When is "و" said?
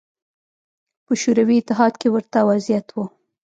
2.91-2.95